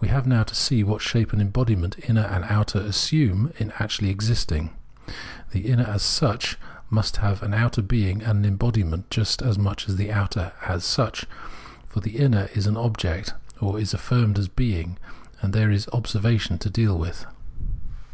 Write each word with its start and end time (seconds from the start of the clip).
We 0.00 0.08
have 0.08 0.26
now 0.26 0.42
to 0.42 0.54
see 0.54 0.84
what 0.84 1.00
shape 1.00 1.32
and 1.32 1.40
embodiment 1.40 1.96
inner 2.06 2.24
and 2.26 2.44
outer 2.44 2.78
assume 2.78 3.54
in 3.56 3.70
actually 3.78 4.10
existing. 4.10 4.68
The 5.52 5.60
inner 5.60 5.86
as 5.86 6.02
such 6.02 6.58
must 6.90 7.16
have 7.16 7.42
an 7.42 7.54
outer 7.54 7.80
being 7.80 8.22
and 8.22 8.40
an 8.40 8.44
embodiment, 8.44 9.08
just 9.10 9.40
as 9.40 9.58
much 9.58 9.88
as 9.88 9.96
the 9.96 10.12
outer 10.12 10.52
as 10.66 10.84
such; 10.84 11.24
for 11.88 12.00
the 12.00 12.18
inner 12.18 12.50
is 12.52 12.66
an 12.66 12.76
object, 12.76 13.32
or 13.58 13.80
is 13.80 13.94
affirmed 13.94 14.38
as 14.38 14.48
being, 14.48 14.98
and 15.40 15.56
is 15.56 15.82
there 15.88 15.90
for 15.90 15.96
observation 15.96 16.58
to 16.58 16.68
deal 16.68 16.98
with. 16.98 17.24